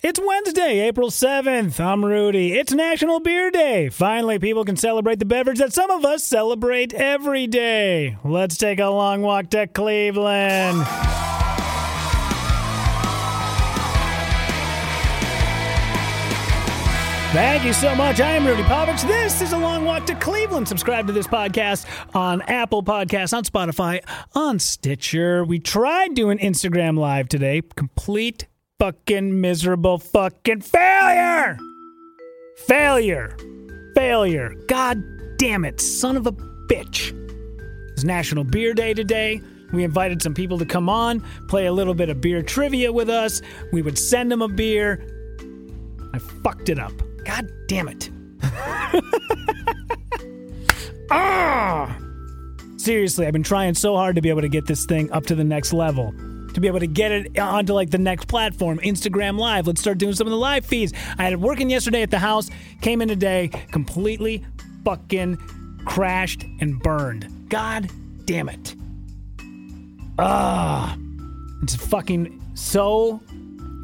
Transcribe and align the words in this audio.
It's 0.00 0.20
Wednesday, 0.24 0.86
April 0.86 1.10
7th. 1.10 1.80
I'm 1.80 2.04
Rudy. 2.04 2.52
It's 2.52 2.72
National 2.72 3.18
Beer 3.18 3.50
Day. 3.50 3.88
Finally, 3.88 4.38
people 4.38 4.64
can 4.64 4.76
celebrate 4.76 5.18
the 5.18 5.24
beverage 5.24 5.58
that 5.58 5.72
some 5.72 5.90
of 5.90 6.04
us 6.04 6.22
celebrate 6.22 6.94
every 6.94 7.48
day. 7.48 8.16
Let's 8.22 8.56
take 8.56 8.78
a 8.78 8.86
long 8.86 9.22
walk 9.22 9.50
to 9.50 9.66
Cleveland. 9.66 10.86
Thank 17.32 17.64
you 17.64 17.72
so 17.72 17.96
much. 17.96 18.20
I 18.20 18.36
am 18.36 18.46
Rudy 18.46 18.62
Pavich. 18.62 19.04
This 19.04 19.42
is 19.42 19.52
a 19.52 19.58
long 19.58 19.84
walk 19.84 20.06
to 20.06 20.14
Cleveland. 20.14 20.68
Subscribe 20.68 21.08
to 21.08 21.12
this 21.12 21.26
podcast 21.26 21.86
on 22.14 22.40
Apple 22.42 22.84
Podcasts, 22.84 23.36
on 23.36 23.42
Spotify, 23.42 24.00
on 24.36 24.60
Stitcher. 24.60 25.44
We 25.44 25.58
tried 25.58 26.14
doing 26.14 26.38
Instagram 26.38 26.96
Live 26.96 27.28
today. 27.28 27.62
Complete 27.74 28.46
fucking 28.78 29.40
miserable 29.40 29.98
fucking 29.98 30.60
failure. 30.60 31.58
Failure. 32.56 33.36
Failure. 33.94 34.54
God 34.68 35.02
damn 35.36 35.64
it. 35.64 35.80
Son 35.80 36.16
of 36.16 36.28
a 36.28 36.32
bitch. 36.32 37.12
It's 37.92 38.04
National 38.04 38.44
Beer 38.44 38.74
Day 38.74 38.94
today. 38.94 39.42
We 39.72 39.82
invited 39.82 40.22
some 40.22 40.32
people 40.32 40.58
to 40.58 40.64
come 40.64 40.88
on, 40.88 41.24
play 41.48 41.66
a 41.66 41.72
little 41.72 41.92
bit 41.92 42.08
of 42.08 42.20
beer 42.20 42.40
trivia 42.42 42.92
with 42.92 43.10
us. 43.10 43.42
We 43.72 43.82
would 43.82 43.98
send 43.98 44.30
them 44.30 44.42
a 44.42 44.48
beer. 44.48 45.04
I 46.14 46.20
fucked 46.20 46.68
it 46.68 46.78
up. 46.78 46.92
God 47.24 47.50
damn 47.66 47.88
it. 47.88 48.10
ah! 51.10 51.98
Seriously, 52.76 53.26
I've 53.26 53.32
been 53.32 53.42
trying 53.42 53.74
so 53.74 53.96
hard 53.96 54.14
to 54.14 54.22
be 54.22 54.28
able 54.28 54.42
to 54.42 54.48
get 54.48 54.66
this 54.66 54.86
thing 54.86 55.10
up 55.10 55.26
to 55.26 55.34
the 55.34 55.44
next 55.44 55.72
level. 55.72 56.14
To 56.54 56.60
be 56.60 56.66
able 56.66 56.80
to 56.80 56.86
get 56.86 57.12
it 57.12 57.38
onto 57.38 57.72
like 57.72 57.90
the 57.90 57.98
next 57.98 58.26
platform, 58.26 58.78
Instagram 58.78 59.38
Live. 59.38 59.66
Let's 59.66 59.80
start 59.80 59.98
doing 59.98 60.14
some 60.14 60.26
of 60.26 60.30
the 60.30 60.36
live 60.38 60.64
feeds. 60.64 60.92
I 61.18 61.24
had 61.24 61.32
it 61.32 61.40
working 61.40 61.70
yesterday 61.70 62.02
at 62.02 62.10
the 62.10 62.18
house, 62.18 62.50
came 62.80 63.00
in 63.00 63.08
today, 63.08 63.48
completely 63.70 64.44
fucking 64.84 65.36
crashed 65.84 66.44
and 66.60 66.80
burned. 66.80 67.48
God 67.48 67.90
damn 68.24 68.48
it. 68.48 68.74
Ah. 70.18 70.96
It's 71.62 71.74
fucking 71.74 72.40
so 72.54 73.20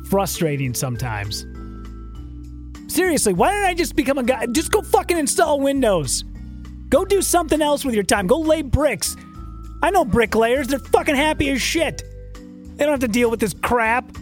frustrating 0.08 0.74
sometimes. 0.74 1.44
Seriously, 2.92 3.32
why 3.32 3.50
didn't 3.50 3.66
I 3.66 3.74
just 3.74 3.96
become 3.96 4.18
a 4.18 4.22
guy? 4.22 4.46
Just 4.46 4.70
go 4.70 4.82
fucking 4.82 5.18
install 5.18 5.60
Windows. 5.60 6.24
Go 6.88 7.04
do 7.04 7.22
something 7.22 7.60
else 7.60 7.84
with 7.84 7.94
your 7.94 8.04
time. 8.04 8.26
Go 8.26 8.38
lay 8.38 8.62
bricks. 8.62 9.16
I 9.82 9.90
know 9.90 10.04
bricklayers. 10.04 10.68
They're 10.68 10.78
fucking 10.78 11.16
happy 11.16 11.50
as 11.50 11.60
shit. 11.60 12.02
They 12.76 12.84
don't 12.84 12.92
have 12.92 13.00
to 13.00 13.08
deal 13.08 13.30
with 13.30 13.40
this 13.40 13.54
crap. 13.54 14.16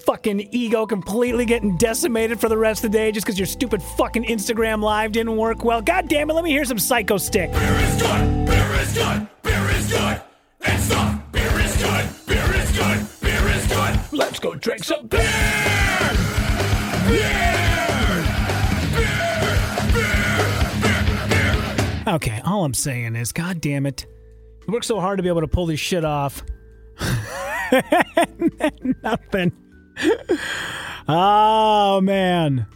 Fucking 0.00 0.48
ego 0.50 0.84
completely 0.84 1.44
getting 1.44 1.76
decimated 1.76 2.40
for 2.40 2.48
the 2.48 2.58
rest 2.58 2.84
of 2.84 2.90
the 2.90 2.98
day 2.98 3.12
just 3.12 3.24
because 3.24 3.38
your 3.38 3.46
stupid 3.46 3.80
fucking 3.80 4.24
Instagram 4.24 4.82
live 4.82 5.12
didn't 5.12 5.36
work 5.36 5.64
well. 5.64 5.80
God 5.80 6.08
damn 6.08 6.28
it, 6.28 6.32
let 6.32 6.42
me 6.42 6.50
hear 6.50 6.64
some 6.64 6.78
Psychostick. 6.78 7.52
Beer 7.52 7.72
is 7.78 8.02
good. 8.02 8.46
Beer 8.46 8.72
is 8.80 8.92
good. 8.94 9.28
Beer 9.42 9.70
is 9.70 9.92
good. 9.92 10.22
And 10.62 10.82
stuff. 10.82 11.22
Beer 11.30 11.60
is 11.60 11.76
good. 11.76 12.08
Beer 12.26 12.54
is 12.56 12.76
good. 12.76 13.06
Beer 13.20 13.48
is 13.48 13.66
good. 13.68 14.00
Let's 14.12 14.40
go 14.40 14.56
drink 14.56 14.82
some 14.82 15.06
beer. 15.06 15.20
Beer 17.06 17.22
Beer 18.96 19.22
Beer 20.82 21.28
Beer 21.28 22.12
Okay, 22.14 22.40
all 22.44 22.64
I'm 22.64 22.74
saying 22.74 23.14
is, 23.14 23.30
god 23.30 23.60
damn 23.60 23.86
it. 23.86 24.04
You 24.66 24.72
work 24.72 24.82
so 24.82 24.98
hard 24.98 25.18
to 25.18 25.22
be 25.22 25.28
able 25.28 25.42
to 25.42 25.48
pull 25.48 25.66
this 25.66 25.78
shit 25.78 26.04
off. 26.04 26.42
Nothing. 29.02 29.52
oh, 31.08 32.00
man. 32.02 32.66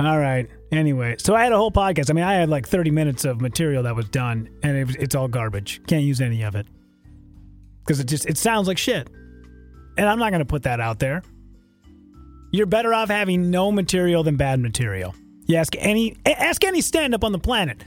All 0.00 0.18
right. 0.18 0.48
Anyway, 0.70 1.16
so 1.18 1.34
I 1.34 1.44
had 1.44 1.52
a 1.52 1.56
whole 1.56 1.72
podcast. 1.72 2.10
I 2.10 2.12
mean, 2.12 2.24
I 2.24 2.34
had 2.34 2.48
like 2.48 2.68
30 2.68 2.90
minutes 2.90 3.24
of 3.24 3.40
material 3.40 3.82
that 3.84 3.96
was 3.96 4.08
done, 4.08 4.48
and 4.62 4.76
it, 4.76 4.96
it's 5.00 5.14
all 5.14 5.28
garbage. 5.28 5.80
Can't 5.86 6.04
use 6.04 6.20
any 6.20 6.42
of 6.42 6.54
it. 6.54 6.66
Because 7.84 8.00
it 8.00 8.06
just, 8.06 8.26
it 8.26 8.36
sounds 8.36 8.68
like 8.68 8.78
shit. 8.78 9.08
And 9.96 10.08
I'm 10.08 10.18
not 10.18 10.30
going 10.30 10.40
to 10.40 10.46
put 10.46 10.62
that 10.64 10.78
out 10.80 10.98
there. 10.98 11.22
You're 12.52 12.66
better 12.66 12.94
off 12.94 13.08
having 13.08 13.50
no 13.50 13.72
material 13.72 14.22
than 14.22 14.36
bad 14.36 14.60
material. 14.60 15.14
You 15.46 15.56
ask 15.56 15.74
any 15.78 16.16
ask 16.26 16.62
any 16.64 16.80
stand 16.80 17.14
up 17.14 17.24
on 17.24 17.32
the 17.32 17.38
planet 17.38 17.82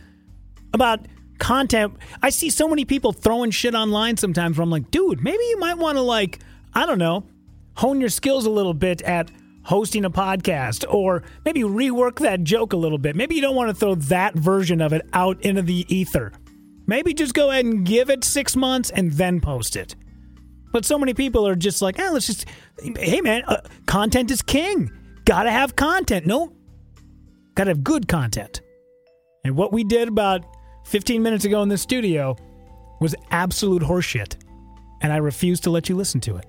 about 0.73 1.05
content. 1.41 1.97
I 2.21 2.29
see 2.29 2.49
so 2.49 2.67
many 2.69 2.85
people 2.85 3.11
throwing 3.11 3.51
shit 3.51 3.75
online 3.75 4.15
sometimes 4.15 4.57
where 4.57 4.63
I'm 4.63 4.69
like, 4.69 4.91
dude, 4.91 5.21
maybe 5.21 5.43
you 5.43 5.57
might 5.59 5.77
want 5.77 5.97
to 5.97 6.01
like, 6.01 6.39
I 6.73 6.85
don't 6.85 6.99
know, 6.99 7.25
hone 7.75 7.99
your 7.99 8.09
skills 8.09 8.45
a 8.45 8.49
little 8.49 8.75
bit 8.75 9.01
at 9.01 9.31
hosting 9.63 10.05
a 10.05 10.09
podcast 10.09 10.85
or 10.87 11.23
maybe 11.43 11.61
rework 11.61 12.19
that 12.19 12.43
joke 12.43 12.73
a 12.73 12.77
little 12.77 12.97
bit. 12.97 13.15
Maybe 13.15 13.35
you 13.35 13.41
don't 13.41 13.55
want 13.55 13.69
to 13.69 13.75
throw 13.75 13.95
that 13.95 14.35
version 14.35 14.81
of 14.81 14.93
it 14.93 15.05
out 15.13 15.41
into 15.41 15.63
the 15.63 15.85
ether. 15.93 16.31
Maybe 16.85 17.13
just 17.13 17.33
go 17.33 17.49
ahead 17.49 17.65
and 17.65 17.85
give 17.85 18.09
it 18.09 18.23
6 18.23 18.55
months 18.55 18.91
and 18.91 19.11
then 19.13 19.41
post 19.41 19.75
it. 19.75 19.95
But 20.71 20.85
so 20.85 20.97
many 20.97 21.13
people 21.13 21.47
are 21.47 21.55
just 21.55 21.81
like, 21.81 21.99
ah, 21.99 22.11
let's 22.13 22.27
just, 22.27 22.45
hey 22.97 23.19
man, 23.19 23.43
uh, 23.47 23.61
content 23.87 24.31
is 24.31 24.41
king. 24.41 24.91
Gotta 25.25 25.51
have 25.51 25.75
content. 25.75 26.25
No, 26.27 26.53
gotta 27.55 27.71
have 27.71 27.83
good 27.83 28.07
content. 28.07 28.61
And 29.43 29.55
what 29.55 29.73
we 29.73 29.83
did 29.83 30.07
about 30.07 30.45
15 30.91 31.23
minutes 31.23 31.45
ago 31.45 31.63
in 31.63 31.69
this 31.69 31.81
studio 31.81 32.35
was 32.99 33.15
absolute 33.31 33.81
horseshit. 33.81 34.35
And 34.99 35.13
I 35.13 35.17
refuse 35.17 35.61
to 35.61 35.69
let 35.69 35.87
you 35.87 35.95
listen 35.95 36.19
to 36.21 36.35
it. 36.35 36.45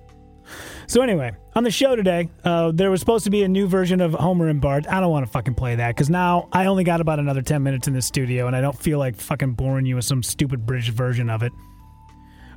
So 0.85 1.01
anyway, 1.01 1.31
on 1.55 1.63
the 1.63 1.71
show 1.71 1.95
today, 1.95 2.29
uh, 2.43 2.73
there 2.73 2.91
was 2.91 2.99
supposed 2.99 3.23
to 3.23 3.31
be 3.31 3.43
a 3.43 3.47
new 3.47 3.67
version 3.67 4.01
of 4.01 4.13
Homer 4.13 4.49
and 4.49 4.59
Bart. 4.59 4.85
I 4.85 4.99
don't 4.99 5.11
want 5.11 5.25
to 5.25 5.31
fucking 5.31 5.55
play 5.55 5.75
that 5.75 5.95
because 5.95 6.09
now 6.09 6.49
I 6.51 6.65
only 6.65 6.83
got 6.83 6.99
about 6.99 7.19
another 7.19 7.41
10 7.41 7.63
minutes 7.63 7.87
in 7.87 7.93
this 7.93 8.05
studio 8.05 8.45
and 8.45 8.53
I 8.53 8.59
don't 8.59 8.77
feel 8.77 8.99
like 8.99 9.15
fucking 9.15 9.53
boring 9.53 9.85
you 9.85 9.95
with 9.95 10.03
some 10.03 10.21
stupid 10.21 10.65
British 10.65 10.89
version 10.89 11.29
of 11.29 11.41
it. 11.41 11.53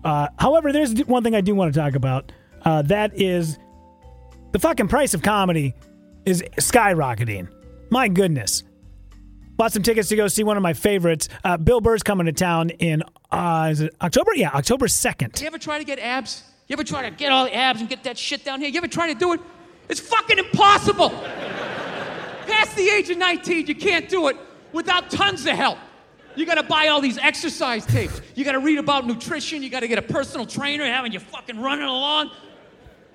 Uh, 0.02 0.26
however, 0.40 0.72
there's 0.72 0.92
one 1.06 1.22
thing 1.22 1.36
I 1.36 1.40
do 1.40 1.54
want 1.54 1.72
to 1.72 1.78
talk 1.78 1.94
about. 1.94 2.32
Uh, 2.62 2.82
that 2.82 3.12
is 3.14 3.60
the 4.50 4.58
fucking 4.58 4.88
price 4.88 5.14
of 5.14 5.22
comedy 5.22 5.72
is 6.24 6.42
skyrocketing. 6.56 7.48
My 7.90 8.08
goodness. 8.08 8.64
Bought 9.56 9.72
some 9.72 9.82
tickets 9.82 10.08
to 10.10 10.16
go 10.16 10.28
see 10.28 10.44
one 10.44 10.56
of 10.58 10.62
my 10.62 10.74
favorites. 10.74 11.28
Uh, 11.42 11.56
Bill 11.56 11.80
Burr's 11.80 12.02
coming 12.02 12.26
to 12.26 12.32
town 12.32 12.70
in 12.70 13.02
uh, 13.32 13.74
October? 14.02 14.32
Yeah, 14.34 14.50
October 14.50 14.86
2nd. 14.86 15.40
You 15.40 15.46
ever 15.46 15.58
try 15.58 15.78
to 15.78 15.84
get 15.84 15.98
abs? 15.98 16.42
You 16.68 16.74
ever 16.74 16.84
try 16.84 17.08
to 17.08 17.14
get 17.14 17.32
all 17.32 17.44
the 17.44 17.54
abs 17.54 17.80
and 17.80 17.88
get 17.88 18.04
that 18.04 18.18
shit 18.18 18.44
down 18.44 18.60
here? 18.60 18.68
You 18.68 18.76
ever 18.78 18.88
try 18.88 19.12
to 19.12 19.18
do 19.18 19.32
it? 19.32 19.40
It's 19.88 20.00
fucking 20.00 20.38
impossible. 20.38 21.10
Past 22.46 22.76
the 22.76 22.88
age 22.88 23.08
of 23.08 23.16
19, 23.16 23.66
you 23.66 23.74
can't 23.74 24.08
do 24.08 24.28
it 24.28 24.36
without 24.72 25.10
tons 25.10 25.46
of 25.46 25.54
help. 25.56 25.78
You 26.34 26.44
gotta 26.44 26.62
buy 26.62 26.88
all 26.88 27.00
these 27.00 27.16
exercise 27.16 27.86
tapes. 27.86 28.20
You 28.34 28.44
gotta 28.44 28.58
read 28.58 28.78
about 28.78 29.06
nutrition. 29.06 29.62
You 29.62 29.70
gotta 29.70 29.88
get 29.88 29.98
a 29.98 30.02
personal 30.02 30.44
trainer 30.44 30.84
having 30.84 31.12
you 31.12 31.18
fucking 31.20 31.58
running 31.58 31.86
along. 31.86 32.30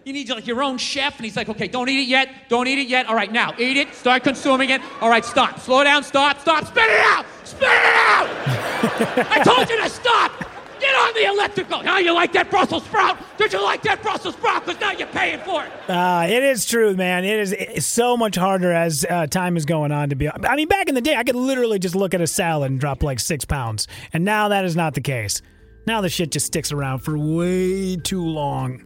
You 0.03 0.13
need 0.13 0.29
like 0.29 0.47
your 0.47 0.63
own 0.63 0.77
chef, 0.79 1.17
and 1.17 1.25
he's 1.25 1.37
like, 1.37 1.49
okay, 1.49 1.67
don't 1.67 1.87
eat 1.87 2.01
it 2.01 2.07
yet. 2.07 2.29
Don't 2.49 2.67
eat 2.67 2.79
it 2.79 2.87
yet. 2.87 3.05
All 3.05 3.15
right, 3.15 3.31
now 3.31 3.53
eat 3.59 3.77
it. 3.77 3.93
Start 3.93 4.23
consuming 4.23 4.71
it. 4.71 4.81
All 4.99 5.09
right, 5.09 5.23
stop. 5.23 5.59
Slow 5.59 5.83
down. 5.83 6.03
Stop. 6.03 6.39
Stop. 6.39 6.65
Spit 6.65 6.83
it 6.83 6.99
out. 7.01 7.25
Spit 7.43 7.63
it 7.63 7.95
out. 7.95 8.27
I 9.31 9.43
told 9.43 9.69
you 9.69 9.79
to 9.81 9.89
stop. 9.89 10.31
Get 10.79 10.95
on 10.95 11.13
the 11.13 11.25
elliptical. 11.25 11.83
Now 11.83 11.99
you 11.99 12.11
like 12.11 12.33
that 12.33 12.49
Brussels 12.49 12.83
sprout? 12.85 13.19
Did 13.37 13.53
you 13.53 13.61
like 13.61 13.83
that 13.83 14.01
Brussels 14.01 14.33
sprout? 14.33 14.65
Because 14.65 14.81
now 14.81 14.91
you're 14.91 15.07
paying 15.09 15.39
for 15.41 15.63
it. 15.63 15.71
Uh, 15.87 16.25
it 16.27 16.41
is 16.41 16.65
true, 16.65 16.95
man. 16.95 17.23
It 17.23 17.39
is 17.39 17.53
it's 17.53 17.85
so 17.85 18.17
much 18.17 18.35
harder 18.35 18.71
as 18.71 19.05
uh, 19.07 19.27
time 19.27 19.55
is 19.57 19.65
going 19.65 19.91
on 19.91 20.09
to 20.09 20.15
be. 20.15 20.27
I 20.27 20.55
mean, 20.55 20.67
back 20.67 20.89
in 20.89 20.95
the 20.95 21.01
day, 21.01 21.15
I 21.15 21.23
could 21.23 21.35
literally 21.35 21.77
just 21.77 21.95
look 21.95 22.15
at 22.15 22.21
a 22.21 22.25
salad 22.25 22.71
and 22.71 22.79
drop 22.79 23.03
like 23.03 23.19
six 23.19 23.45
pounds, 23.45 23.87
and 24.11 24.25
now 24.25 24.47
that 24.47 24.65
is 24.65 24.75
not 24.75 24.95
the 24.95 25.01
case. 25.01 25.43
Now 25.85 26.01
the 26.01 26.09
shit 26.09 26.31
just 26.31 26.47
sticks 26.47 26.71
around 26.71 26.99
for 26.99 27.15
way 27.15 27.97
too 27.97 28.25
long. 28.25 28.83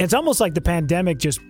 It's 0.00 0.14
almost 0.14 0.40
like 0.40 0.54
the 0.54 0.62
pandemic 0.62 1.18
just, 1.18 1.40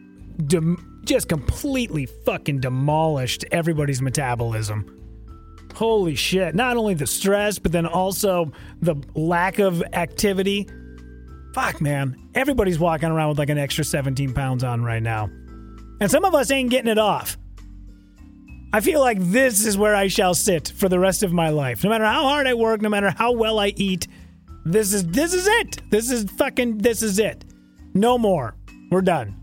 dem- 0.47 1.03
just 1.05 1.28
completely 1.28 2.06
fucking 2.06 2.60
demolished 2.60 3.45
everybody's 3.53 4.03
metabolism. 4.03 4.97
Holy 5.74 6.16
shit! 6.16 6.54
Not 6.57 6.77
only 6.77 6.95
the 6.95 7.07
stress, 7.07 7.60
but 7.60 7.71
then 7.71 7.86
also 7.86 8.51
the 8.83 8.97
lack 9.15 9.60
of 9.60 9.83
activity. 9.92 10.69
Fuck, 11.54 11.80
man. 11.80 12.16
Everybody's 12.34 12.78
walking 12.78 13.09
around 13.09 13.30
with 13.30 13.39
like 13.39 13.51
an 13.51 13.59
extra 13.59 13.84
17 13.84 14.34
pounds 14.34 14.65
on 14.65 14.83
right 14.84 15.03
now. 15.03 15.30
And 16.01 16.10
some 16.10 16.24
of 16.24 16.34
us 16.34 16.51
ain't 16.51 16.71
getting 16.71 16.91
it 16.91 16.98
off. 16.98 17.39
I 18.72 18.80
feel 18.80 19.01
like 19.01 19.19
this 19.21 19.65
is 19.65 19.78
where 19.78 19.95
I 19.95 20.09
shall 20.09 20.34
sit 20.34 20.72
for 20.77 20.89
the 20.89 20.98
rest 20.98 21.22
of 21.22 21.33
my 21.33 21.51
life. 21.51 21.83
No 21.83 21.91
matter 21.91 22.04
how 22.04 22.22
hard 22.22 22.47
I 22.47 22.54
work, 22.54 22.80
no 22.83 22.89
matter 22.89 23.10
how 23.10 23.33
well 23.33 23.59
I 23.59 23.72
eat, 23.77 24.07
this 24.65 24.92
is 24.92 25.07
this 25.07 25.34
is 25.34 25.47
it. 25.47 25.83
This 25.91 26.10
is 26.10 26.24
fucking 26.33 26.78
this 26.78 27.03
is 27.03 27.19
it. 27.19 27.45
No 27.95 28.19
more. 28.19 28.54
We're 28.91 29.03
done. 29.03 29.37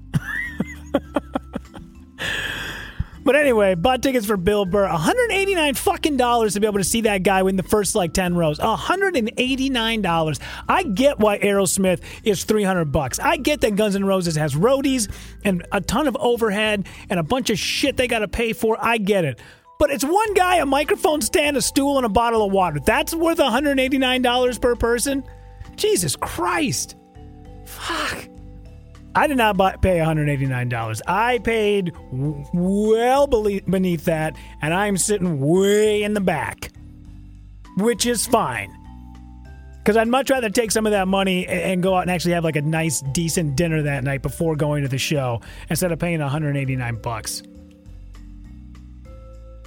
But 3.28 3.36
anyway, 3.36 3.76
bought 3.76 4.02
tickets 4.02 4.26
for 4.26 4.38
Bill 4.38 4.64
Burr. 4.64 4.88
189 4.88 5.74
fucking 5.74 6.16
dollars 6.16 6.54
to 6.54 6.62
be 6.62 6.66
able 6.66 6.78
to 6.78 6.86
see 6.86 7.02
that 7.02 7.24
guy 7.24 7.44
win 7.44 7.58
the 7.58 7.64
first 7.64 7.94
like 7.94 8.14
10 8.14 8.38
rows. 8.38 8.58
189 8.58 10.02
dollars. 10.02 10.40
I 10.70 10.84
get 10.84 11.20
why 11.20 11.38
Aerosmith 11.40 12.00
is 12.24 12.46
300 12.46 12.86
bucks. 12.86 13.20
I 13.20 13.36
get 13.36 13.60
that 13.62 13.76
Guns 13.76 13.98
N' 13.98 14.06
Roses 14.06 14.38
has 14.38 14.56
roadies 14.56 15.12
and 15.44 15.68
a 15.74 15.82
ton 15.82 16.08
of 16.08 16.16
overhead 16.22 16.88
and 17.10 17.20
a 17.20 17.24
bunch 17.24 17.50
of 17.50 17.60
shit 17.60 17.98
they 17.98 18.08
got 18.08 18.20
to 18.20 18.30
pay 18.30 18.54
for. 18.54 18.78
I 18.80 18.98
get 18.98 19.26
it. 19.26 19.42
But 19.78 19.92
it's 19.92 20.06
one 20.06 20.34
guy, 20.34 20.60
a 20.60 20.66
microphone 20.66 21.20
stand, 21.20 21.58
a 21.58 21.62
stool, 21.62 21.98
and 21.98 22.06
a 22.06 22.10
bottle 22.10 22.46
of 22.46 22.54
water. 22.54 22.80
That's 22.80 23.14
worth 23.14 23.40
$189 23.40 24.62
per 24.62 24.76
person? 24.78 25.26
Jesus 25.76 26.16
Christ. 26.16 26.96
Fuck. 27.66 28.30
I 29.15 29.27
did 29.27 29.38
not 29.38 29.57
buy, 29.57 29.75
pay 29.77 29.98
$189. 29.98 31.01
I 31.07 31.39
paid 31.39 31.94
w- 32.12 32.45
well 32.54 33.27
beneath 33.27 34.06
that, 34.06 34.36
and 34.62 34.74
I'm 34.74 34.98
sitting 34.98 35.39
way 35.39 36.04
in 36.04 36.13
the 36.13 36.21
back, 36.21 36.71
which 37.77 38.06
is 38.06 38.27
fine. 38.27 38.71
Because 39.80 39.98
I'd 39.98 40.07
much 40.07 40.30
rather 40.30 40.50
take 40.50 40.71
some 40.71 40.86
of 40.86 40.92
that 40.92 41.07
money 41.07 41.45
a- 41.45 41.50
and 41.50 41.81
go 41.81 41.95
out 41.95 42.01
and 42.01 42.12
actually 42.12 42.33
have 42.33 42.44
like 42.44 42.57
a 42.57 42.62
nice, 42.62 43.01
decent 43.13 43.56
dinner 43.56 43.81
that 43.83 44.04
night 44.04 44.21
before 44.21 44.56
going 44.56 44.83
to 44.83 44.89
the 44.89 44.98
show 44.98 45.42
instead 45.69 45.92
of 45.92 46.00
paying 46.00 46.19
189 46.19 46.95
bucks. 47.01 47.42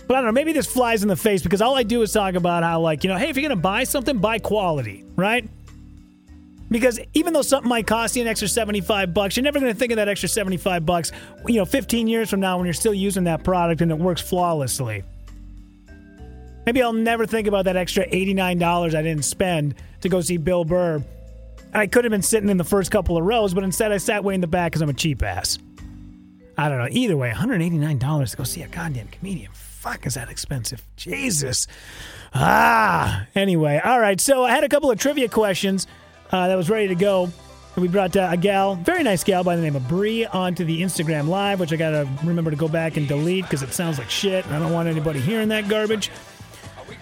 But 0.06 0.16
I 0.16 0.20
don't 0.22 0.26
know, 0.26 0.32
maybe 0.32 0.52
this 0.52 0.66
flies 0.66 1.02
in 1.02 1.08
the 1.08 1.16
face 1.16 1.40
because 1.42 1.62
all 1.62 1.76
I 1.76 1.84
do 1.84 2.02
is 2.02 2.12
talk 2.12 2.34
about 2.34 2.64
how, 2.64 2.80
like, 2.80 3.04
you 3.04 3.10
know, 3.10 3.16
hey, 3.16 3.30
if 3.30 3.36
you're 3.36 3.48
going 3.48 3.56
to 3.56 3.62
buy 3.62 3.84
something, 3.84 4.18
buy 4.18 4.40
quality, 4.40 5.04
right? 5.16 5.48
Because 6.70 7.00
even 7.14 7.32
though 7.32 7.42
something 7.42 7.68
might 7.68 7.86
cost 7.86 8.14
you 8.14 8.22
an 8.22 8.28
extra 8.28 8.46
75 8.46 9.12
bucks, 9.12 9.36
you're 9.36 9.42
never 9.42 9.58
going 9.58 9.72
to 9.72 9.78
think 9.78 9.90
of 9.90 9.96
that 9.96 10.08
extra 10.08 10.28
75 10.28 10.86
bucks, 10.86 11.10
you 11.46 11.56
know, 11.56 11.64
15 11.64 12.06
years 12.06 12.30
from 12.30 12.38
now 12.40 12.56
when 12.56 12.66
you're 12.66 12.74
still 12.74 12.94
using 12.94 13.24
that 13.24 13.42
product 13.42 13.80
and 13.80 13.90
it 13.90 13.98
works 13.98 14.20
flawlessly. 14.20 15.02
Maybe 16.66 16.82
I'll 16.82 16.92
never 16.92 17.26
think 17.26 17.48
about 17.48 17.64
that 17.64 17.76
extra 17.76 18.06
$89 18.06 18.94
I 18.94 19.02
didn't 19.02 19.24
spend 19.24 19.74
to 20.02 20.08
go 20.08 20.20
see 20.20 20.36
Bill 20.36 20.64
Burr. 20.64 21.02
I 21.74 21.86
could 21.88 22.04
have 22.04 22.10
been 22.10 22.22
sitting 22.22 22.48
in 22.48 22.56
the 22.56 22.64
first 22.64 22.90
couple 22.90 23.16
of 23.16 23.24
rows, 23.24 23.52
but 23.52 23.64
instead 23.64 23.90
I 23.90 23.96
sat 23.96 24.22
way 24.22 24.34
in 24.34 24.40
the 24.40 24.46
back 24.46 24.70
because 24.70 24.82
I'm 24.82 24.88
a 24.88 24.94
cheap 24.94 25.22
ass. 25.22 25.58
I 26.56 26.68
don't 26.68 26.78
know. 26.78 26.88
Either 26.90 27.16
way, 27.16 27.30
$189 27.30 28.30
to 28.30 28.36
go 28.36 28.44
see 28.44 28.62
a 28.62 28.68
goddamn 28.68 29.08
comedian. 29.08 29.50
Fuck, 29.52 30.06
is 30.06 30.14
that 30.14 30.28
expensive? 30.28 30.84
Jesus. 30.96 31.66
Ah. 32.34 33.26
Anyway, 33.34 33.80
all 33.82 33.98
right. 33.98 34.20
So 34.20 34.44
I 34.44 34.50
had 34.50 34.62
a 34.62 34.68
couple 34.68 34.90
of 34.90 34.98
trivia 34.98 35.28
questions 35.28 35.86
uh, 36.32 36.48
that 36.48 36.56
was 36.56 36.70
ready 36.70 36.88
to 36.88 36.94
go. 36.94 37.30
We 37.76 37.88
brought 37.88 38.16
uh, 38.16 38.28
a 38.30 38.36
gal, 38.36 38.74
very 38.74 39.02
nice 39.02 39.24
gal 39.24 39.44
by 39.44 39.56
the 39.56 39.62
name 39.62 39.76
of 39.76 39.86
Bree, 39.88 40.26
onto 40.26 40.64
the 40.64 40.82
Instagram 40.82 41.28
Live, 41.28 41.60
which 41.60 41.72
I 41.72 41.76
gotta 41.76 42.08
remember 42.24 42.50
to 42.50 42.56
go 42.56 42.68
back 42.68 42.96
and 42.96 43.06
delete 43.06 43.44
because 43.44 43.62
it 43.62 43.72
sounds 43.72 43.98
like 43.98 44.10
shit. 44.10 44.44
And 44.44 44.54
I 44.54 44.58
don't 44.58 44.72
want 44.72 44.88
anybody 44.88 45.20
hearing 45.20 45.48
that 45.48 45.68
garbage. 45.68 46.10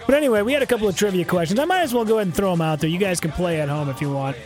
But 0.07 0.15
anyway, 0.15 0.43
we 0.43 0.53
had 0.53 0.63
a 0.63 0.67
couple 0.67 0.87
of 0.87 0.97
trivia 0.97 1.25
questions. 1.25 1.59
I 1.59 1.65
might 1.65 1.83
as 1.83 1.93
well 1.93 2.05
go 2.05 2.17
ahead 2.17 2.29
and 2.29 2.37
throw 2.37 2.51
them 2.51 2.61
out 2.61 2.81
there. 2.81 2.91
You 2.91 2.99
guys 2.99 3.19
can 3.19 3.33
play 3.33 3.61
at 3.61 3.69
home 3.69 3.89
if 3.89 4.01
you 4.01 4.13
want. 4.13 4.37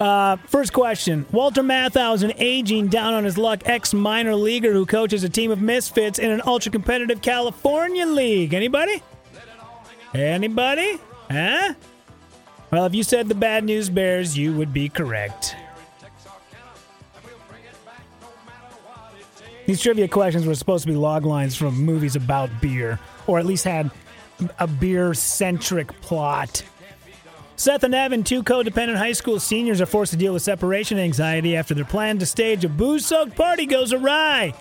Uh, 0.00 0.36
first 0.48 0.72
question 0.72 1.26
Walter 1.30 1.62
Matthau 1.62 2.12
is 2.14 2.24
an 2.24 2.32
aging, 2.36 2.88
down 2.88 3.14
on 3.14 3.24
his 3.24 3.38
luck 3.38 3.62
ex 3.66 3.94
minor 3.94 4.34
leaguer 4.34 4.72
who 4.72 4.84
coaches 4.84 5.22
a 5.22 5.28
team 5.28 5.52
of 5.52 5.62
misfits 5.62 6.18
in 6.18 6.30
an 6.30 6.42
ultra 6.44 6.72
competitive 6.72 7.22
California 7.22 8.04
league. 8.04 8.52
Anybody? 8.52 9.00
Anybody? 10.12 10.98
Huh? 11.30 11.74
Well, 12.72 12.86
if 12.86 12.94
you 12.94 13.02
said 13.02 13.28
the 13.28 13.34
Bad 13.34 13.64
News 13.64 13.90
Bears, 13.90 14.38
you 14.38 14.54
would 14.54 14.72
be 14.72 14.88
correct. 14.88 15.54
These 19.66 19.82
trivia 19.82 20.08
questions 20.08 20.46
were 20.46 20.54
supposed 20.54 20.84
to 20.84 20.90
be 20.90 20.96
log 20.96 21.26
lines 21.26 21.54
from 21.54 21.74
movies 21.74 22.16
about 22.16 22.48
beer, 22.62 22.98
or 23.26 23.38
at 23.38 23.44
least 23.44 23.64
had 23.64 23.90
a 24.58 24.66
beer 24.66 25.12
centric 25.12 26.00
plot. 26.00 26.62
Seth 27.56 27.84
and 27.84 27.94
Evan, 27.94 28.24
two 28.24 28.42
codependent 28.42 28.96
high 28.96 29.12
school 29.12 29.38
seniors, 29.38 29.82
are 29.82 29.86
forced 29.86 30.12
to 30.12 30.18
deal 30.18 30.32
with 30.32 30.42
separation 30.42 30.98
anxiety 30.98 31.54
after 31.54 31.74
their 31.74 31.84
plan 31.84 32.18
to 32.20 32.26
stage 32.26 32.64
a 32.64 32.70
booze 32.70 33.04
soaked 33.04 33.36
party 33.36 33.66
goes 33.66 33.92
awry. 33.92 34.54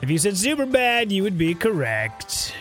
If 0.00 0.10
you 0.10 0.18
said 0.18 0.34
Superbad, 0.34 1.10
you 1.10 1.24
would 1.24 1.36
be 1.36 1.54
correct. 1.54 2.54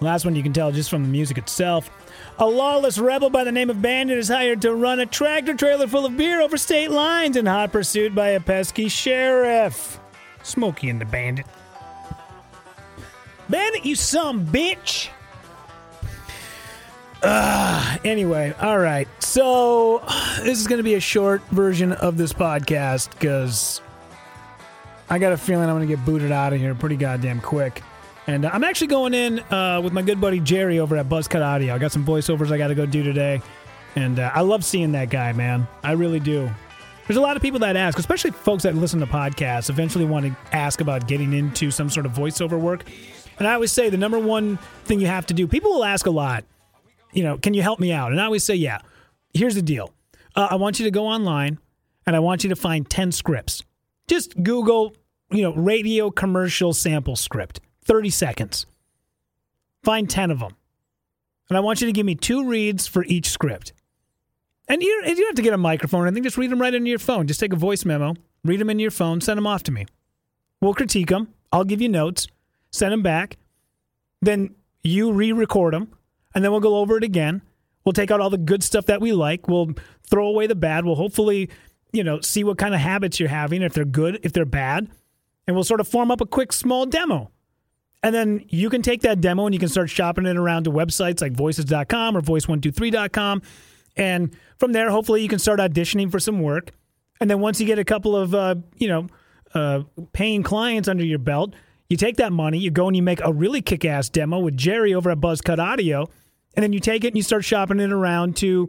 Last 0.00 0.24
one 0.24 0.36
you 0.36 0.42
can 0.42 0.52
tell 0.52 0.70
just 0.70 0.90
from 0.90 1.02
the 1.02 1.08
music 1.08 1.38
itself. 1.38 1.90
A 2.38 2.46
lawless 2.46 2.98
rebel 2.98 3.30
by 3.30 3.42
the 3.44 3.52
name 3.52 3.68
of 3.68 3.82
Bandit 3.82 4.18
is 4.18 4.28
hired 4.28 4.62
to 4.62 4.74
run 4.74 5.00
a 5.00 5.06
tractor 5.06 5.54
trailer 5.54 5.88
full 5.88 6.06
of 6.06 6.16
beer 6.16 6.40
over 6.40 6.56
state 6.56 6.90
lines 6.90 7.36
in 7.36 7.46
hot 7.46 7.72
pursuit 7.72 8.14
by 8.14 8.28
a 8.28 8.40
pesky 8.40 8.88
sheriff. 8.88 9.98
Smokey 10.42 10.88
and 10.88 11.00
the 11.00 11.04
Bandit. 11.04 11.46
Bandit, 13.48 13.84
you 13.84 13.96
some 13.96 14.46
bitch! 14.46 15.08
Uh, 17.22 17.96
anyway, 18.04 18.54
all 18.60 18.78
right. 18.78 19.08
So, 19.22 20.04
this 20.42 20.60
is 20.60 20.68
going 20.68 20.78
to 20.78 20.84
be 20.84 20.94
a 20.94 21.00
short 21.00 21.42
version 21.50 21.92
of 21.92 22.16
this 22.16 22.32
podcast 22.32 23.10
because 23.10 23.80
I 25.10 25.18
got 25.18 25.32
a 25.32 25.36
feeling 25.36 25.68
I'm 25.68 25.76
going 25.76 25.88
to 25.88 25.96
get 25.96 26.04
booted 26.04 26.30
out 26.30 26.52
of 26.52 26.60
here 26.60 26.74
pretty 26.74 26.96
goddamn 26.96 27.40
quick. 27.40 27.82
And 28.28 28.44
uh, 28.44 28.50
I'm 28.52 28.62
actually 28.62 28.88
going 28.88 29.14
in 29.14 29.40
uh, 29.50 29.80
with 29.82 29.94
my 29.94 30.02
good 30.02 30.20
buddy 30.20 30.38
Jerry 30.38 30.78
over 30.78 30.96
at 30.96 31.08
Buzzcut 31.08 31.42
Audio. 31.42 31.74
I 31.74 31.78
got 31.78 31.92
some 31.92 32.04
voiceovers 32.04 32.52
I 32.52 32.58
got 32.58 32.68
to 32.68 32.74
go 32.74 32.84
do 32.84 33.02
today. 33.02 33.40
And 33.96 34.20
uh, 34.20 34.30
I 34.34 34.42
love 34.42 34.64
seeing 34.64 34.92
that 34.92 35.08
guy, 35.08 35.32
man. 35.32 35.66
I 35.82 35.92
really 35.92 36.20
do. 36.20 36.48
There's 37.06 37.16
a 37.16 37.22
lot 37.22 37.36
of 37.36 37.42
people 37.42 37.58
that 37.60 37.74
ask, 37.74 37.98
especially 37.98 38.32
folks 38.32 38.64
that 38.64 38.74
listen 38.74 39.00
to 39.00 39.06
podcasts, 39.06 39.70
eventually 39.70 40.04
want 40.04 40.26
to 40.26 40.36
ask 40.54 40.82
about 40.82 41.08
getting 41.08 41.32
into 41.32 41.70
some 41.70 41.88
sort 41.88 42.04
of 42.04 42.12
voiceover 42.12 42.60
work. 42.60 42.84
And 43.38 43.48
I 43.48 43.54
always 43.54 43.72
say 43.72 43.88
the 43.88 43.96
number 43.96 44.18
one 44.18 44.58
thing 44.84 45.00
you 45.00 45.06
have 45.06 45.24
to 45.26 45.34
do, 45.34 45.48
people 45.48 45.70
will 45.70 45.84
ask 45.84 46.04
a 46.04 46.10
lot, 46.10 46.44
you 47.14 47.22
know, 47.22 47.38
can 47.38 47.54
you 47.54 47.62
help 47.62 47.80
me 47.80 47.92
out? 47.92 48.12
And 48.12 48.20
I 48.20 48.26
always 48.26 48.44
say, 48.44 48.54
yeah. 48.54 48.80
Here's 49.32 49.54
the 49.54 49.62
deal 49.62 49.94
uh, 50.36 50.48
I 50.50 50.56
want 50.56 50.78
you 50.78 50.84
to 50.84 50.90
go 50.90 51.06
online 51.06 51.58
and 52.06 52.14
I 52.14 52.18
want 52.18 52.44
you 52.44 52.50
to 52.50 52.56
find 52.56 52.88
10 52.88 53.10
scripts. 53.12 53.62
Just 54.06 54.42
Google, 54.42 54.94
you 55.30 55.42
know, 55.42 55.54
radio 55.54 56.10
commercial 56.10 56.74
sample 56.74 57.16
script, 57.16 57.60
30 57.88 58.10
seconds. 58.10 58.66
Find 59.82 60.08
10 60.08 60.30
of 60.30 60.40
them. 60.40 60.54
And 61.48 61.56
I 61.56 61.60
want 61.60 61.80
you 61.80 61.86
to 61.86 61.92
give 61.92 62.06
me 62.06 62.14
two 62.14 62.46
reads 62.46 62.86
for 62.86 63.04
each 63.06 63.30
script. 63.30 63.72
And 64.68 64.82
you, 64.82 64.88
you 65.06 65.16
don't 65.16 65.26
have 65.26 65.34
to 65.36 65.42
get 65.42 65.54
a 65.54 65.58
microphone 65.58 66.02
or 66.02 66.06
anything. 66.06 66.22
Just 66.22 66.36
read 66.36 66.50
them 66.50 66.60
right 66.60 66.74
into 66.74 66.90
your 66.90 66.98
phone. 66.98 67.26
Just 67.26 67.40
take 67.40 67.54
a 67.54 67.56
voice 67.56 67.86
memo, 67.86 68.14
read 68.44 68.60
them 68.60 68.68
into 68.68 68.82
your 68.82 68.90
phone, 68.90 69.22
send 69.22 69.38
them 69.38 69.46
off 69.46 69.62
to 69.64 69.72
me. 69.72 69.86
We'll 70.60 70.74
critique 70.74 71.08
them. 71.08 71.32
I'll 71.50 71.64
give 71.64 71.80
you 71.80 71.88
notes, 71.88 72.28
send 72.70 72.92
them 72.92 73.02
back. 73.02 73.38
Then 74.20 74.54
you 74.82 75.12
re 75.12 75.32
record 75.32 75.72
them, 75.72 75.96
and 76.34 76.44
then 76.44 76.50
we'll 76.50 76.60
go 76.60 76.76
over 76.76 76.98
it 76.98 77.04
again. 77.04 77.40
We'll 77.84 77.94
take 77.94 78.10
out 78.10 78.20
all 78.20 78.28
the 78.28 78.36
good 78.36 78.62
stuff 78.62 78.86
that 78.86 79.00
we 79.00 79.12
like. 79.12 79.48
We'll 79.48 79.70
throw 80.10 80.26
away 80.26 80.46
the 80.46 80.54
bad. 80.54 80.84
We'll 80.84 80.96
hopefully, 80.96 81.48
you 81.92 82.04
know, 82.04 82.20
see 82.20 82.44
what 82.44 82.58
kind 82.58 82.74
of 82.74 82.80
habits 82.80 83.18
you're 83.18 83.30
having, 83.30 83.62
if 83.62 83.72
they're 83.72 83.86
good, 83.86 84.20
if 84.22 84.34
they're 84.34 84.44
bad. 84.44 84.88
And 85.46 85.56
we'll 85.56 85.64
sort 85.64 85.80
of 85.80 85.88
form 85.88 86.10
up 86.10 86.20
a 86.20 86.26
quick 86.26 86.52
small 86.52 86.84
demo. 86.84 87.30
And 88.02 88.14
then 88.14 88.44
you 88.48 88.70
can 88.70 88.82
take 88.82 89.02
that 89.02 89.20
demo 89.20 89.46
and 89.46 89.54
you 89.54 89.58
can 89.58 89.68
start 89.68 89.90
shopping 89.90 90.26
it 90.26 90.36
around 90.36 90.64
to 90.64 90.70
websites 90.70 91.20
like 91.20 91.32
voices.com 91.32 92.16
or 92.16 92.20
voice123.com. 92.20 93.42
And 93.96 94.36
from 94.58 94.72
there, 94.72 94.90
hopefully, 94.90 95.22
you 95.22 95.28
can 95.28 95.40
start 95.40 95.58
auditioning 95.58 96.10
for 96.10 96.20
some 96.20 96.40
work. 96.40 96.70
And 97.20 97.28
then 97.28 97.40
once 97.40 97.60
you 97.60 97.66
get 97.66 97.80
a 97.80 97.84
couple 97.84 98.14
of, 98.14 98.34
uh, 98.34 98.54
you 98.76 98.86
know, 98.86 99.08
uh, 99.54 99.82
paying 100.12 100.44
clients 100.44 100.88
under 100.88 101.04
your 101.04 101.18
belt, 101.18 101.54
you 101.88 101.96
take 101.96 102.16
that 102.16 102.32
money, 102.32 102.58
you 102.58 102.70
go 102.70 102.86
and 102.86 102.94
you 102.94 103.02
make 103.02 103.20
a 103.24 103.32
really 103.32 103.62
kick 103.62 103.84
ass 103.84 104.08
demo 104.08 104.38
with 104.38 104.56
Jerry 104.56 104.94
over 104.94 105.10
at 105.10 105.18
Buzzcut 105.18 105.58
Audio. 105.58 106.08
And 106.54 106.62
then 106.62 106.72
you 106.72 106.80
take 106.80 107.04
it 107.04 107.08
and 107.08 107.16
you 107.16 107.22
start 107.22 107.44
shopping 107.44 107.80
it 107.80 107.92
around 107.92 108.36
to, 108.38 108.68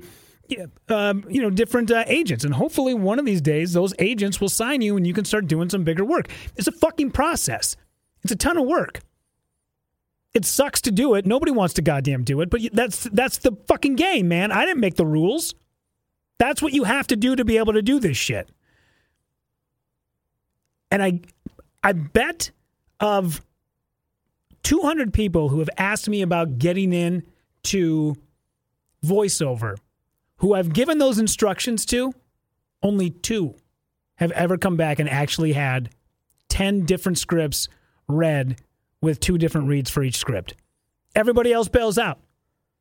um, 0.88 1.26
you 1.30 1.42
know, 1.42 1.50
different 1.50 1.92
uh, 1.92 2.04
agents. 2.08 2.44
And 2.44 2.54
hopefully, 2.54 2.96
one 2.96 3.20
of 3.20 3.26
these 3.26 3.42
days, 3.42 3.74
those 3.74 3.94
agents 4.00 4.42
will 4.42 4.50
sign 4.50 4.82
you 4.82 4.98
and 4.98 5.06
you 5.06 5.14
can 5.14 5.26
start 5.26 5.48
doing 5.48 5.70
some 5.70 5.84
bigger 5.84 6.06
work. 6.06 6.30
It's 6.56 6.68
a 6.68 6.72
fucking 6.72 7.12
process, 7.12 7.76
it's 8.24 8.32
a 8.32 8.36
ton 8.36 8.58
of 8.58 8.66
work. 8.66 9.02
It 10.34 10.46
sucks 10.46 10.82
to 10.82 10.92
do 10.92 11.16
it. 11.16 11.26
Nobody 11.26 11.52
wants 11.52 11.74
to 11.76 11.82
goddamn 11.82 12.24
do 12.24 12.42
it, 12.42 12.50
but 12.50 12.62
that's 12.72 13.04
that's 13.06 13.40
the 13.40 13.54
fucking 13.68 13.96
game, 13.96 14.28
man. 14.28 14.52
I 14.52 14.66
didn't 14.66 14.80
make 14.80 14.96
the 14.96 15.06
rules. 15.06 15.56
That's 16.38 16.62
what 16.62 16.74
you 16.74 16.84
have 16.84 17.08
to 17.08 17.16
do 17.16 17.36
to 17.36 17.44
be 17.44 17.58
able 17.58 17.74
to 17.74 17.82
do 17.82 18.00
this 18.00 18.16
shit. 18.16 18.50
And 20.92 21.02
I 21.02 21.22
I 21.84 21.94
bet 21.94 22.52
of 23.00 23.42
200 24.64 25.14
people 25.14 25.50
who 25.50 25.60
have 25.60 25.70
asked 25.78 26.10
me 26.10 26.22
about 26.22 26.60
getting 26.60 26.94
in 26.94 27.24
to 27.64 28.16
voiceover 29.04 29.78
who 30.38 30.54
I've 30.54 30.74
given 30.74 30.98
those 30.98 31.20
instructions 31.20 31.86
to, 31.88 32.14
only 32.82 33.10
2 33.10 33.56
have 34.16 34.32
ever 34.32 34.58
come 34.58 34.78
back 34.78 35.00
and 35.00 35.10
actually 35.10 35.54
had 35.54 35.90
10 36.50 36.86
different 36.86 37.18
scripts 37.18 37.68
read 38.08 38.60
with 39.02 39.20
two 39.20 39.38
different 39.38 39.68
reads 39.68 39.90
for 39.90 40.04
each 40.04 40.18
script. 40.18 40.56
Everybody 41.16 41.52
else 41.52 41.68
bails 41.68 41.98
out. 41.98 42.20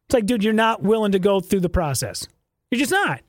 It's 0.06 0.14
like, 0.14 0.26
dude, 0.26 0.44
you're 0.44 0.52
not 0.52 0.82
willing 0.82 1.12
to 1.12 1.18
go 1.18 1.40
through 1.40 1.60
the 1.60 1.68
process. 1.68 2.26
You're 2.70 2.80
just 2.80 2.92
not. 2.92 3.20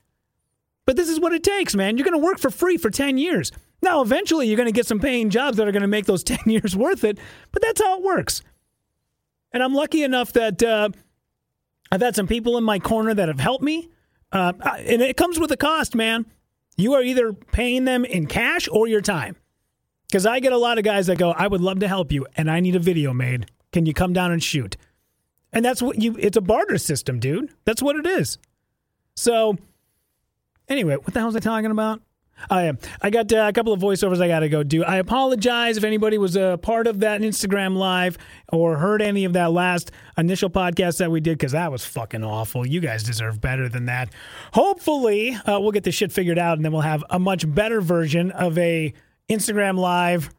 But 0.85 0.95
this 0.95 1.09
is 1.09 1.19
what 1.19 1.33
it 1.33 1.43
takes, 1.43 1.75
man. 1.75 1.97
You're 1.97 2.05
going 2.05 2.19
to 2.19 2.25
work 2.25 2.39
for 2.39 2.49
free 2.49 2.77
for 2.77 2.89
10 2.89 3.17
years. 3.17 3.51
Now, 3.81 4.01
eventually, 4.01 4.47
you're 4.47 4.57
going 4.57 4.67
to 4.67 4.73
get 4.73 4.87
some 4.87 4.99
paying 4.99 5.29
jobs 5.29 5.57
that 5.57 5.67
are 5.67 5.71
going 5.71 5.83
to 5.83 5.87
make 5.87 6.05
those 6.05 6.23
10 6.25 6.39
years 6.47 6.75
worth 6.75 7.03
it, 7.03 7.19
but 7.51 7.61
that's 7.61 7.81
how 7.81 7.97
it 7.97 8.03
works. 8.03 8.41
And 9.51 9.63
I'm 9.63 9.73
lucky 9.73 10.03
enough 10.03 10.33
that 10.33 10.61
uh, 10.61 10.89
I've 11.91 12.01
had 12.01 12.15
some 12.15 12.27
people 12.27 12.57
in 12.57 12.63
my 12.63 12.79
corner 12.79 13.13
that 13.13 13.27
have 13.27 13.39
helped 13.39 13.63
me. 13.63 13.89
Uh, 14.31 14.53
and 14.77 15.01
it 15.01 15.17
comes 15.17 15.39
with 15.39 15.51
a 15.51 15.57
cost, 15.57 15.95
man. 15.95 16.25
You 16.77 16.93
are 16.93 17.03
either 17.03 17.33
paying 17.33 17.85
them 17.85 18.05
in 18.05 18.27
cash 18.27 18.69
or 18.71 18.87
your 18.87 19.01
time. 19.01 19.35
Because 20.09 20.25
I 20.25 20.39
get 20.39 20.53
a 20.53 20.57
lot 20.57 20.79
of 20.79 20.83
guys 20.83 21.07
that 21.07 21.17
go, 21.17 21.31
I 21.31 21.47
would 21.47 21.61
love 21.61 21.79
to 21.79 21.87
help 21.87 22.11
you, 22.11 22.25
and 22.35 22.49
I 22.49 22.59
need 22.59 22.75
a 22.75 22.79
video 22.79 23.13
made. 23.13 23.45
Can 23.71 23.85
you 23.85 23.93
come 23.93 24.11
down 24.11 24.31
and 24.31 24.41
shoot? 24.41 24.75
And 25.53 25.63
that's 25.63 25.81
what 25.81 26.01
you, 26.01 26.15
it's 26.19 26.37
a 26.37 26.41
barter 26.41 26.79
system, 26.79 27.19
dude. 27.19 27.51
That's 27.65 27.81
what 27.81 27.95
it 27.95 28.07
is. 28.07 28.39
So, 29.15 29.57
anyway, 30.67 30.95
what 30.95 31.13
the 31.13 31.19
hell 31.19 31.27
was 31.27 31.35
I 31.35 31.39
talking 31.39 31.69
about? 31.69 32.01
I 32.49 32.63
am. 32.63 32.77
I 33.01 33.09
got 33.09 33.31
uh, 33.33 33.45
a 33.49 33.53
couple 33.53 33.73
of 33.73 33.81
voiceovers 33.81 34.21
I 34.21 34.27
got 34.27 34.39
to 34.39 34.49
go 34.49 34.63
do. 34.63 34.83
I 34.83 34.95
apologize 34.95 35.77
if 35.77 35.83
anybody 35.83 36.17
was 36.17 36.35
a 36.35 36.57
part 36.61 36.87
of 36.87 37.01
that 37.01 37.21
Instagram 37.21 37.75
live 37.75 38.17
or 38.51 38.77
heard 38.77 39.01
any 39.01 39.25
of 39.25 39.33
that 39.33 39.51
last 39.51 39.91
initial 40.17 40.49
podcast 40.49 40.99
that 40.99 41.11
we 41.11 41.19
did 41.19 41.37
because 41.37 41.51
that 41.51 41.71
was 41.71 41.83
fucking 41.85 42.23
awful. 42.23 42.65
You 42.65 42.79
guys 42.79 43.03
deserve 43.03 43.41
better 43.41 43.67
than 43.67 43.85
that. 43.87 44.09
Hopefully, 44.53 45.35
uh, 45.35 45.59
we'll 45.59 45.71
get 45.71 45.83
this 45.83 45.95
shit 45.95 46.11
figured 46.11 46.39
out 46.39 46.57
and 46.57 46.63
then 46.63 46.71
we'll 46.71 46.81
have 46.81 47.03
a 47.09 47.19
much 47.19 47.51
better 47.53 47.81
version 47.81 48.31
of 48.31 48.57
a 48.57 48.93
Instagram 49.29 49.77
live 49.77 50.29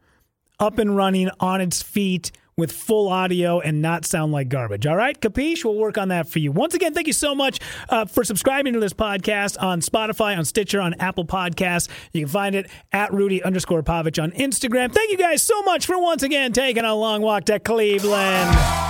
up 0.59 0.78
and 0.78 0.97
running 0.97 1.30
on 1.40 1.61
its 1.61 1.82
feet 1.82 2.32
with 2.56 2.70
full 2.70 3.09
audio 3.09 3.59
and 3.59 3.80
not 3.80 4.04
sound 4.04 4.32
like 4.32 4.49
garbage. 4.49 4.87
All 4.87 4.97
right, 4.97 5.18
capiche? 5.18 5.64
We'll 5.64 5.76
work 5.76 5.97
on 5.97 6.09
that 6.09 6.28
for 6.28 6.38
you. 6.38 6.52
Once 6.52 6.75
again, 6.75 6.92
thank 6.92 7.06
you 7.06 7.12
so 7.14 7.35
much 7.35 7.59
uh, 7.88 8.04
for 8.04 8.23
subscribing 8.23 8.75
to 8.75 8.80
this 8.80 8.92
podcast 8.92 9.61
on 9.61 9.80
Spotify, 9.80 10.37
on 10.37 10.44
Stitcher, 10.44 10.80
on 10.80 10.94
Apple 11.00 11.25
Podcasts. 11.25 11.88
You 12.12 12.20
can 12.20 12.28
find 12.28 12.54
it 12.54 12.70
at 12.92 13.12
Rudy 13.14 13.42
underscore 13.42 13.82
Pavich 13.82 14.23
on 14.23 14.32
Instagram. 14.32 14.92
Thank 14.92 15.11
you 15.11 15.16
guys 15.16 15.42
so 15.42 15.62
much 15.62 15.87
for 15.87 15.99
once 15.99 16.23
again 16.23 16.52
taking 16.52 16.85
a 16.85 16.94
long 16.94 17.23
walk 17.23 17.44
to 17.47 17.59
Cleveland. 17.59 18.89